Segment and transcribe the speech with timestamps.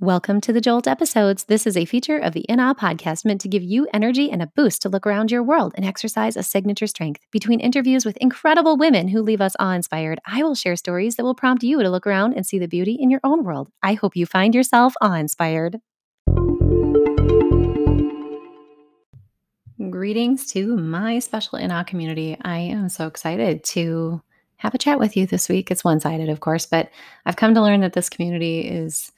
[0.00, 1.42] Welcome to the Jolt episodes.
[1.42, 4.40] This is a feature of the In Awe podcast meant to give you energy and
[4.40, 7.22] a boost to look around your world and exercise a signature strength.
[7.32, 11.24] Between interviews with incredible women who leave us awe inspired, I will share stories that
[11.24, 13.70] will prompt you to look around and see the beauty in your own world.
[13.82, 15.80] I hope you find yourself awe inspired.
[19.90, 22.36] Greetings to my special In Awe community.
[22.40, 24.22] I am so excited to
[24.58, 25.72] have a chat with you this week.
[25.72, 26.88] It's one sided, of course, but
[27.26, 29.10] I've come to learn that this community is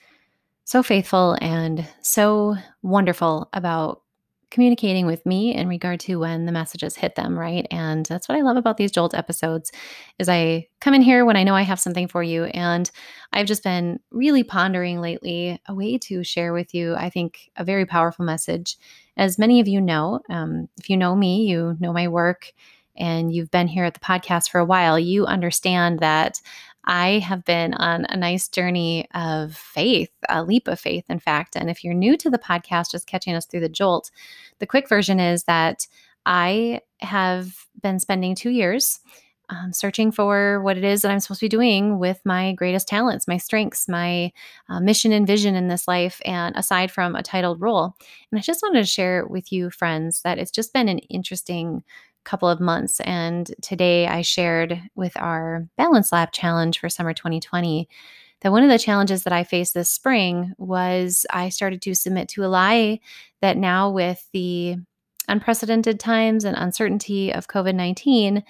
[0.65, 4.03] so faithful and so wonderful about
[4.51, 7.67] communicating with me in regard to when the messages hit them right?
[7.71, 9.71] And that's what i love about these jolt episodes
[10.19, 12.91] is i come in here when i know i have something for you and
[13.33, 17.65] i've just been really pondering lately a way to share with you i think a
[17.65, 18.77] very powerful message.
[19.17, 22.53] As many of you know um, if you know me you know my work
[22.97, 26.41] and you've been here at the podcast for a while, you understand that
[26.85, 31.57] I have been on a nice journey of faith, a leap of faith, in fact.
[31.57, 34.11] And if you're new to the podcast, just catching us through the jolt,
[34.59, 35.87] the quick version is that
[36.27, 39.01] I have been spending two years
[39.51, 42.87] um, searching for what it is that I'm supposed to be doing with my greatest
[42.89, 44.33] talents, my strengths, my
[44.69, 47.97] uh, mission and vision in this life, and aside from a titled role.
[48.31, 51.83] And I just wanted to share with you, friends, that it's just been an interesting
[52.25, 53.01] couple of months.
[53.01, 57.89] And today I shared with our Balance Lab challenge for summer 2020
[58.41, 62.29] that one of the challenges that I faced this spring was I started to submit
[62.31, 63.01] to a lie
[63.41, 64.77] that now, with the
[65.29, 68.43] unprecedented times and uncertainty of COVID 19,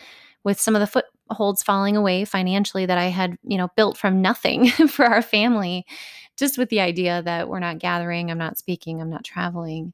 [0.45, 4.23] with some of the footholds falling away financially that I had, you know, built from
[4.23, 5.85] nothing for our family,
[6.37, 9.93] just with the idea that we're not gathering, I'm not speaking, I'm not traveling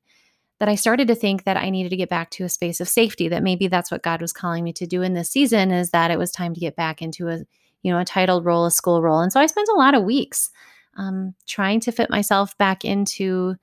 [0.59, 2.89] that I started to think that I needed to get back to a space of
[2.89, 5.91] safety, that maybe that's what God was calling me to do in this season is
[5.91, 7.39] that it was time to get back into a,
[7.83, 9.21] you know, a titled role, a school role.
[9.21, 10.51] And so I spent a lot of weeks
[10.97, 13.57] um, trying to fit myself back into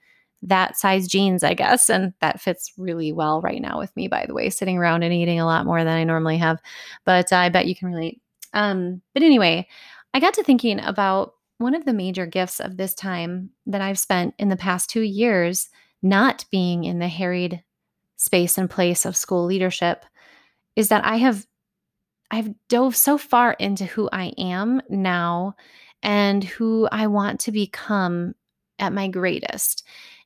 [0.43, 1.89] that size jeans, I guess.
[1.89, 5.13] And that fits really well right now with me, by the way, sitting around and
[5.13, 6.61] eating a lot more than I normally have.
[7.05, 8.21] But uh, I bet you can relate.
[8.53, 9.67] Um, but anyway,
[10.13, 13.97] I got to thinking about one of the major gifts of this time that I've
[13.97, 15.69] spent in the past two years
[16.03, 17.63] not being in the harried
[18.17, 20.05] space and place of school leadership
[20.75, 21.45] is that I have
[22.29, 25.55] I've dove so far into who I am now
[26.01, 28.33] and who I want to become
[28.79, 29.85] at my greatest.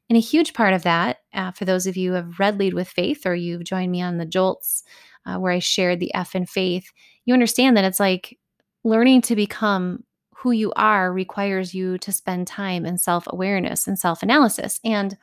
[0.10, 2.74] And a huge part of that, uh, for those of you who have read Lead
[2.74, 4.84] with Faith or you've joined me on the Jolts
[5.26, 6.92] uh, where I shared the F in faith,
[7.26, 8.38] you understand that it's like
[8.86, 14.00] learning to become who you are requires you to spend time in self awareness and
[14.00, 14.80] self analysis.
[14.86, 15.18] And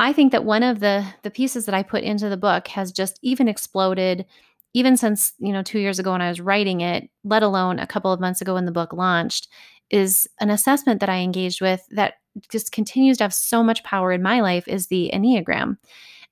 [0.00, 2.90] I think that one of the the pieces that I put into the book has
[2.90, 4.24] just even exploded
[4.72, 7.86] even since, you know, 2 years ago when I was writing it, let alone a
[7.86, 9.48] couple of months ago when the book launched,
[9.90, 12.14] is an assessment that I engaged with that
[12.50, 15.76] just continues to have so much power in my life is the Enneagram.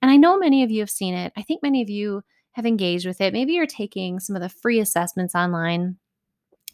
[0.00, 1.32] And I know many of you have seen it.
[1.36, 3.32] I think many of you have engaged with it.
[3.32, 5.96] Maybe you're taking some of the free assessments online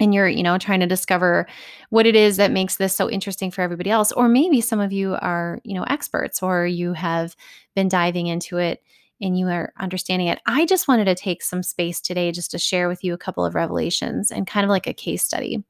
[0.00, 1.46] and you're you know trying to discover
[1.90, 4.92] what it is that makes this so interesting for everybody else or maybe some of
[4.92, 7.36] you are you know experts or you have
[7.74, 8.82] been diving into it
[9.20, 10.40] and you are understanding it.
[10.44, 13.44] I just wanted to take some space today just to share with you a couple
[13.44, 15.64] of revelations and kind of like a case study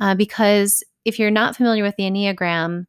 [0.00, 2.86] uh, because if you're not familiar with the enneagram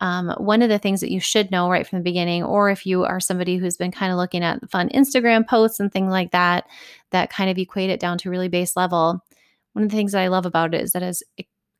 [0.00, 2.86] um, one of the things that you should know right from the beginning, or if
[2.86, 6.30] you are somebody who's been kind of looking at fun Instagram posts and things like
[6.30, 6.66] that,
[7.10, 9.24] that kind of equate it down to really base level,
[9.72, 11.22] one of the things that I love about it is that it's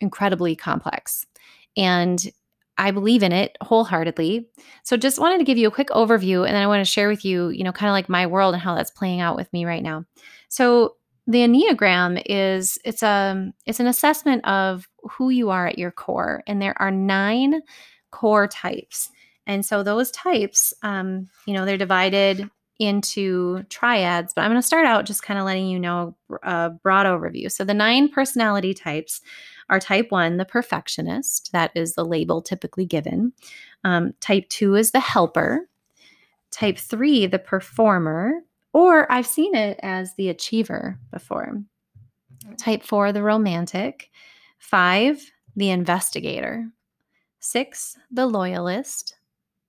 [0.01, 1.27] incredibly complex.
[1.77, 2.25] And
[2.79, 4.49] I believe in it wholeheartedly.
[4.85, 7.09] So just wanted to give you a quick overview and then I want to share
[7.09, 9.53] with you, you know, kind of like my world and how that's playing out with
[9.53, 10.05] me right now.
[10.49, 10.95] So
[11.27, 15.91] the Enneagram is it's a um, it's an assessment of who you are at your
[15.91, 17.61] core and there are 9
[18.11, 19.11] core types.
[19.47, 22.49] And so those types um, you know, they're divided
[22.79, 26.71] into triads, but I'm going to start out just kind of letting you know a
[26.71, 27.51] broad overview.
[27.51, 29.21] So, the nine personality types
[29.69, 33.33] are type one, the perfectionist, that is the label typically given.
[33.85, 35.69] Um, type two is the helper.
[36.51, 38.33] Type three, the performer,
[38.73, 41.63] or I've seen it as the achiever before.
[42.57, 44.11] Type four, the romantic.
[44.59, 46.69] Five, the investigator.
[47.41, 49.17] Six, the loyalist.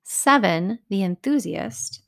[0.03, 2.01] Seven, the enthusiast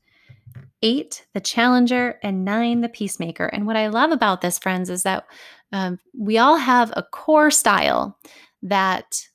[0.82, 3.46] eight, the challenger, and nine, the peacemaker.
[3.46, 5.26] And what I love about this, friends, is that
[5.72, 8.18] um, we all have a core style
[8.64, 9.28] that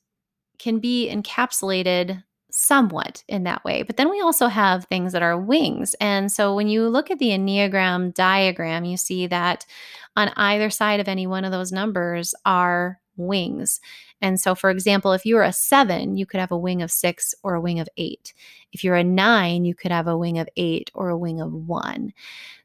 [0.59, 3.83] can be encapsulated somewhat in that way.
[3.83, 5.95] But then we also have things that are wings.
[6.01, 9.67] And so when you look at the Enneagram diagram, you see that
[10.17, 13.81] on either side of any one of those numbers are wings.
[14.21, 16.91] And so, for example, if you are a seven, you could have a wing of
[16.91, 18.33] six or a wing of eight.
[18.73, 21.53] If you're a nine, you could have a wing of eight or a wing of
[21.53, 22.13] one.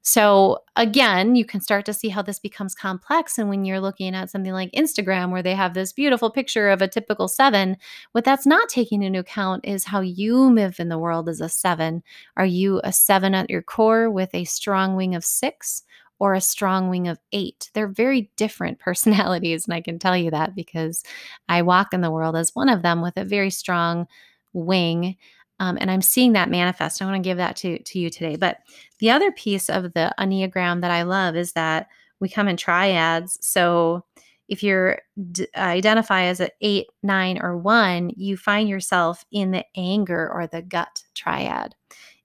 [0.02, 3.38] So, again, you can start to see how this becomes complex.
[3.38, 6.82] And when you're looking at something like Instagram, where they have this beautiful picture of
[6.82, 7.78] a typical seven,
[8.14, 11.50] what that's not taking into account is how you live in the world as a
[11.50, 12.02] seven.
[12.36, 15.84] Are you a seven at your core with a strong wing of six?
[16.22, 17.72] Or a strong wing of eight.
[17.74, 19.66] They're very different personalities.
[19.66, 21.04] And I can tell you that because
[21.50, 24.06] I walk in the world as one of them with a very strong
[24.54, 25.18] wing.
[25.60, 27.02] Um, and I'm seeing that manifest.
[27.02, 28.36] I want to give that to, to you today.
[28.36, 28.60] But
[29.00, 31.88] the other piece of the Enneagram that I love is that
[32.20, 33.40] we come in triads.
[33.42, 34.06] So
[34.48, 35.00] if you're
[35.32, 40.46] d- identify as an eight, nine, or one, you find yourself in the anger or
[40.46, 41.74] the gut triad.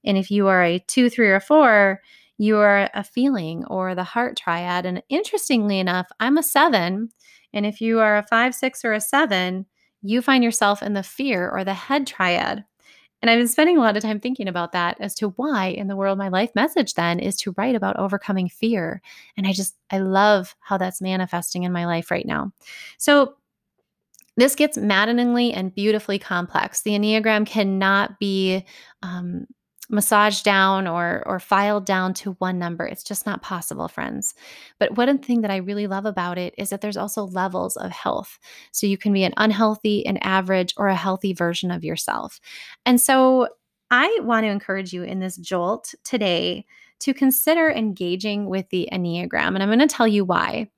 [0.03, 1.99] And if you are a two, three, or four,
[2.37, 4.85] you are a feeling or the heart triad.
[4.85, 7.09] And interestingly enough, I'm a seven.
[7.53, 9.65] And if you are a five, six, or a seven,
[10.01, 12.63] you find yourself in the fear or the head triad.
[13.21, 15.87] And I've been spending a lot of time thinking about that as to why in
[15.87, 19.01] the world my life message then is to write about overcoming fear.
[19.35, 22.51] And I just, I love how that's manifesting in my life right now.
[22.99, 23.33] So
[24.35, 26.83] this gets maddeningly and beautifully complex.
[26.83, 28.63] The Enneagram cannot be
[29.01, 29.47] um,
[29.89, 32.85] massaged down or or filed down to one number.
[32.85, 34.33] It's just not possible, friends.
[34.79, 37.91] But one thing that I really love about it is that there's also levels of
[37.91, 38.39] health.
[38.71, 42.39] So you can be an unhealthy, an average, or a healthy version of yourself.
[42.85, 43.47] And so
[43.89, 46.65] I want to encourage you in this jolt today
[46.99, 49.53] to consider engaging with the Enneagram.
[49.53, 50.69] And I'm going to tell you why.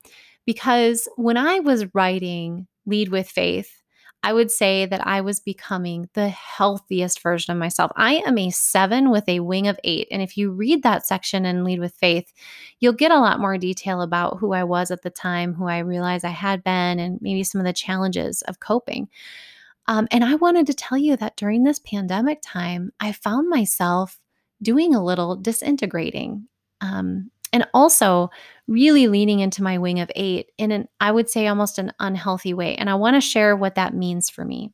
[0.46, 3.79] Because when I was writing Lead with Faith,
[4.22, 7.90] I would say that I was becoming the healthiest version of myself.
[7.96, 10.08] I am a seven with a wing of eight.
[10.10, 12.32] And if you read that section and lead with faith,
[12.80, 15.78] you'll get a lot more detail about who I was at the time, who I
[15.78, 19.08] realized I had been, and maybe some of the challenges of coping.
[19.86, 24.20] Um, and I wanted to tell you that during this pandemic time, I found myself
[24.62, 26.46] doing a little disintegrating.
[26.82, 28.30] Um, and also
[28.70, 32.54] really leaning into my wing of eight in an, I would say, almost an unhealthy
[32.54, 32.76] way.
[32.76, 34.72] And I want to share what that means for me.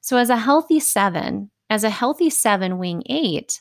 [0.00, 3.60] So, as a healthy seven, as a healthy seven wing eight,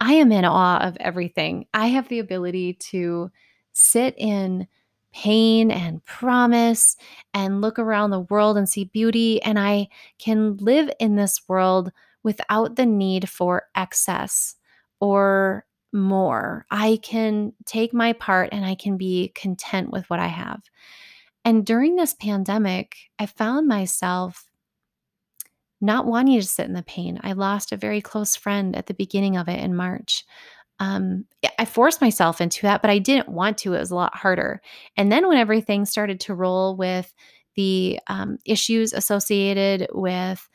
[0.00, 1.66] I am in awe of everything.
[1.72, 3.30] I have the ability to
[3.72, 4.66] sit in
[5.12, 6.96] pain and promise
[7.32, 9.40] and look around the world and see beauty.
[9.42, 9.88] And I
[10.18, 11.92] can live in this world
[12.24, 14.56] without the need for excess
[14.98, 15.64] or
[15.94, 16.66] more.
[16.70, 20.60] I can take my part and I can be content with what I have.
[21.44, 24.44] And during this pandemic, I found myself
[25.80, 27.20] not wanting to sit in the pain.
[27.22, 30.24] I lost a very close friend at the beginning of it in March.
[30.80, 31.26] Um,
[31.58, 33.74] I forced myself into that, but I didn't want to.
[33.74, 34.60] It was a lot harder.
[34.96, 37.12] And then when everything started to roll with
[37.54, 40.48] the um, issues associated with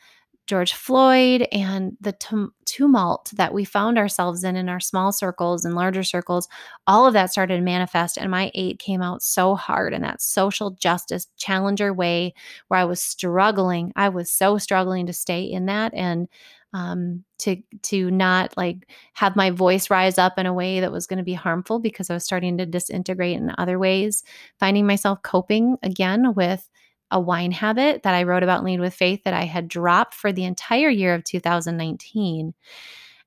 [0.50, 5.64] George Floyd and the tum- tumult that we found ourselves in in our small circles
[5.64, 6.48] and larger circles,
[6.88, 8.18] all of that started to manifest.
[8.18, 12.34] And my eight came out so hard in that social justice challenger way
[12.66, 13.92] where I was struggling.
[13.94, 16.26] I was so struggling to stay in that and
[16.72, 21.06] um, to to not like have my voice rise up in a way that was
[21.06, 24.24] going to be harmful because I was starting to disintegrate in other ways,
[24.58, 26.68] finding myself coping again with
[27.10, 30.32] a wine habit that I wrote about Lead with Faith that I had dropped for
[30.32, 32.54] the entire year of 2019.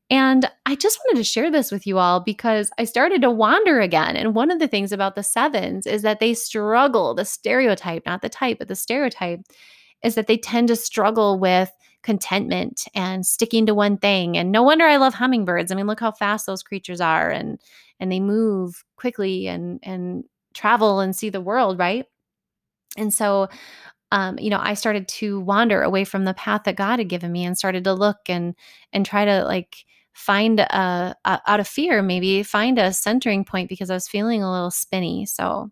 [0.10, 3.80] And I just wanted to share this with you all because I started to wander
[3.80, 4.16] again.
[4.16, 8.22] And one of the things about the sevens is that they struggle, the stereotype, not
[8.22, 9.42] the type, but the stereotype
[10.04, 11.72] is that they tend to struggle with
[12.04, 14.38] contentment and sticking to one thing.
[14.38, 15.72] And no wonder I love hummingbirds.
[15.72, 17.60] I mean, look how fast those creatures are and
[18.00, 22.06] and they move quickly and and travel and see the world, right?
[22.98, 23.50] And so,
[24.12, 27.32] um, you know, I started to wander away from the path that God had given
[27.32, 28.56] me and started to look and
[28.94, 33.70] and try to like find a, a out of fear, maybe find a centering point
[33.70, 35.26] because I was feeling a little spinny.
[35.26, 35.72] So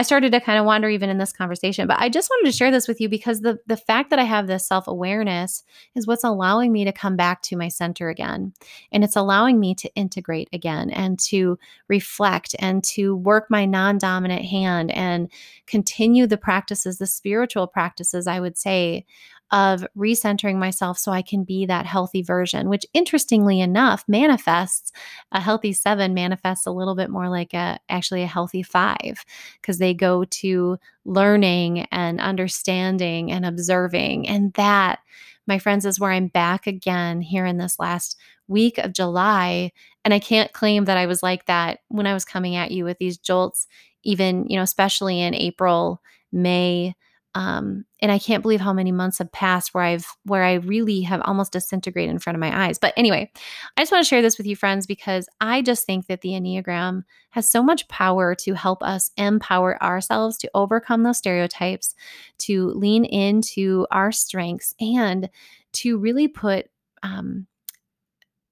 [0.00, 1.86] I started to kind of wander even in this conversation.
[1.86, 4.22] But I just wanted to share this with you because the the fact that I
[4.22, 5.62] have this self-awareness
[5.94, 8.54] is what's allowing me to come back to my center again.
[8.92, 14.46] And it's allowing me to integrate again and to reflect and to work my non-dominant
[14.46, 15.30] hand and
[15.66, 19.04] continue the practices, the spiritual practices, I would say,
[19.52, 24.92] of recentering myself so I can be that healthy version, which interestingly enough manifests
[25.32, 29.24] a healthy seven manifests a little bit more like a actually a healthy five
[29.60, 34.28] because they go to learning and understanding and observing.
[34.28, 35.00] And that,
[35.46, 38.16] my friends, is where I'm back again here in this last
[38.46, 39.72] week of July.
[40.04, 42.84] And I can't claim that I was like that when I was coming at you
[42.84, 43.66] with these jolts,
[44.02, 46.00] even, you know, especially in April,
[46.32, 46.94] May
[47.34, 51.02] Um, and I can't believe how many months have passed where I've where I really
[51.02, 52.78] have almost disintegrated in front of my eyes.
[52.78, 53.30] But anyway,
[53.76, 56.30] I just want to share this with you friends because I just think that the
[56.30, 61.94] Enneagram has so much power to help us empower ourselves to overcome those stereotypes,
[62.38, 65.30] to lean into our strengths and
[65.72, 66.68] to really put
[67.04, 67.46] um,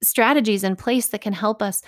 [0.02, 1.82] strategies in place that can help us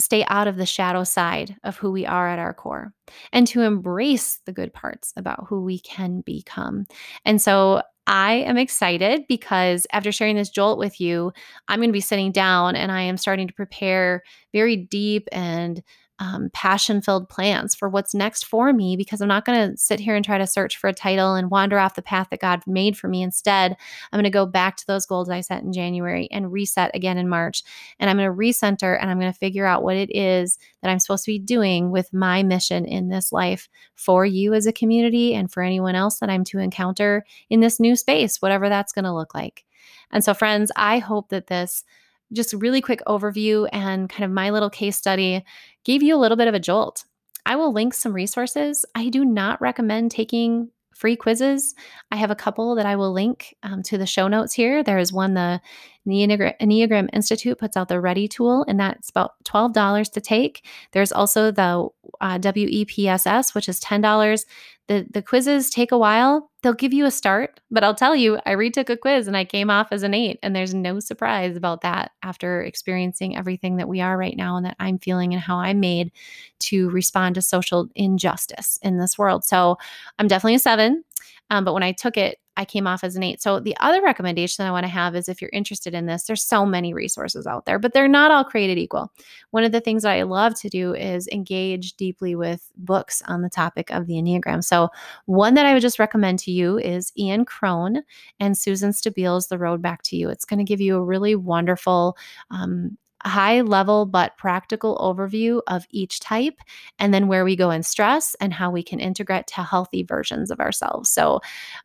[0.00, 2.92] stay out of the shadow side of who we are at our core
[3.32, 6.84] and to embrace the good parts about who we can become.
[7.24, 11.32] And so I am excited because after sharing this jolt with you,
[11.68, 14.22] I'm going to be sitting down and I am starting to prepare
[14.52, 15.82] very deep and
[16.20, 19.98] um, passion filled plans for what's next for me because I'm not going to sit
[19.98, 22.62] here and try to search for a title and wander off the path that God
[22.66, 23.22] made for me.
[23.22, 23.76] Instead,
[24.12, 27.18] I'm going to go back to those goals I set in January and reset again
[27.18, 27.64] in March.
[27.98, 30.90] And I'm going to recenter and I'm going to figure out what it is that
[30.90, 34.72] I'm supposed to be doing with my mission in this life for you as a
[34.72, 38.92] community and for anyone else that I'm to encounter in this new space, whatever that's
[38.92, 39.64] going to look like.
[40.12, 41.84] And so, friends, I hope that this
[42.32, 45.44] just a really quick overview and kind of my little case study
[45.84, 47.04] gave you a little bit of a jolt.
[47.46, 48.84] I will link some resources.
[48.94, 51.74] I do not recommend taking free quizzes.
[52.10, 54.82] I have a couple that I will link um, to the show notes here.
[54.82, 55.60] There is one the
[56.06, 60.66] Enneagram, Enneagram Institute puts out the RHETI tool, and that's about $12 to take.
[60.92, 61.88] There's also the
[62.20, 64.44] uh, WEPSS, which is $10.
[64.86, 66.50] The, the quizzes take a while.
[66.62, 69.44] They'll give you a start, but I'll tell you, I retook a quiz and I
[69.46, 73.88] came off as an eight, and there's no surprise about that after experiencing everything that
[73.88, 76.12] we are right now and that I'm feeling and how I'm made
[76.60, 79.44] to respond to social injustice in this world.
[79.44, 79.78] So
[80.18, 81.02] I'm definitely a seven.
[81.50, 83.42] Um, but when I took it, I came off as an eight.
[83.42, 86.44] So the other recommendation I want to have is if you're interested in this, there's
[86.44, 89.12] so many resources out there, but they're not all created equal.
[89.50, 93.42] One of the things that I love to do is engage deeply with books on
[93.42, 94.62] the topic of the Enneagram.
[94.62, 94.88] So
[95.26, 98.02] one that I would just recommend to you is Ian Cron
[98.38, 100.28] and Susan Stabile's The Road Back to You.
[100.28, 102.16] It's going to give you a really wonderful
[102.50, 106.60] um, high level but practical overview of each type,
[106.98, 110.50] and then where we go in stress and how we can integrate to healthy versions
[110.50, 111.10] of ourselves.
[111.10, 111.40] So,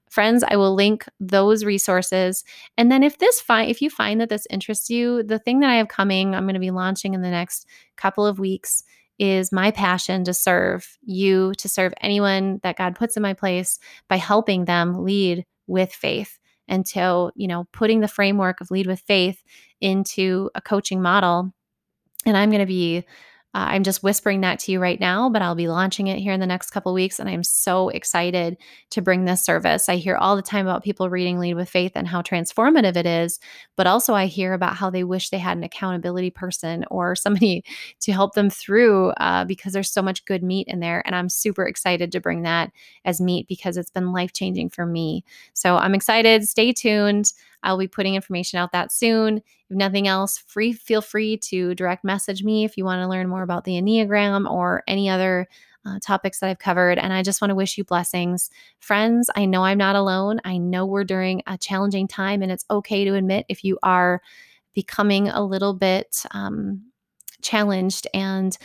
[0.09, 2.43] friends, I will link those resources.
[2.77, 5.69] And then if this find if you find that this interests you, the thing that
[5.69, 8.83] I have coming, I'm going to be launching in the next couple of weeks
[9.19, 13.77] is my passion to serve you, to serve anyone that God puts in my place
[14.07, 19.01] by helping them lead with faith until, you know, putting the framework of lead with
[19.01, 19.43] faith
[19.81, 21.51] into a coaching model.
[22.25, 23.03] And I'm going to be
[23.55, 26.33] uh, I'm just whispering that to you right now, but I'll be launching it here
[26.33, 27.19] in the next couple weeks.
[27.19, 28.57] And I'm so excited
[28.91, 29.89] to bring this service.
[29.89, 33.07] I hear all the time about people reading Lead with Faith and how transformative it
[33.07, 33.39] is.
[33.75, 37.63] But also, I hear about how they wish they had an accountability person or somebody
[38.01, 41.01] to help them through uh, because there's so much good meat in there.
[41.07, 42.71] And I'm super excited to bring that
[43.03, 45.23] as meat because it's been life changing for me.
[45.53, 46.47] So I'm excited.
[46.47, 47.33] Stay tuned.
[47.63, 49.37] I'll be putting information out that soon.
[49.37, 53.27] If nothing else, free feel free to direct message me if you want to learn
[53.27, 55.47] more about the Enneagram or any other
[55.85, 56.97] uh, topics that I've covered.
[56.97, 58.49] And I just want to wish you blessings.
[58.79, 60.39] Friends, I know I'm not alone.
[60.43, 64.21] I know we're during a challenging time, and it's okay to admit if you are
[64.73, 66.81] becoming a little bit um,
[67.41, 68.57] challenged and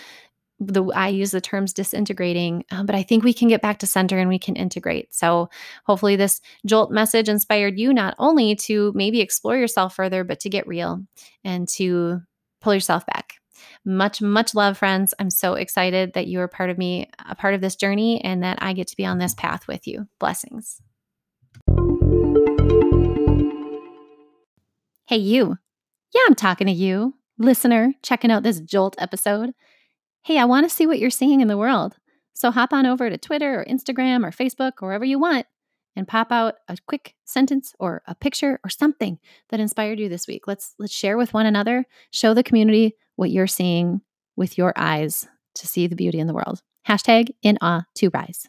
[0.66, 3.86] the I use the terms disintegrating, uh, but I think we can get back to
[3.86, 5.14] center and we can integrate.
[5.14, 5.48] So
[5.84, 10.48] hopefully this jolt message inspired you not only to maybe explore yourself further, but to
[10.48, 11.04] get real
[11.44, 12.20] and to
[12.60, 13.34] pull yourself back.
[13.84, 15.12] Much, much love, friends.
[15.18, 18.42] I'm so excited that you are part of me, a part of this journey, and
[18.42, 20.08] that I get to be on this path with you.
[20.18, 20.80] Blessings.
[25.06, 25.58] Hey, you.
[26.14, 29.52] Yeah, I'm talking to you, listener, checking out this Jolt episode
[30.24, 31.96] hey, I want to see what you're seeing in the world.
[32.32, 35.46] So hop on over to Twitter or Instagram or Facebook or wherever you want
[35.94, 39.18] and pop out a quick sentence or a picture or something
[39.50, 40.46] that inspired you this week.
[40.46, 44.00] Let's let's share with one another, show the community what you're seeing
[44.34, 46.62] with your eyes to see the beauty in the world.
[46.88, 48.48] Hashtag in awe to rise.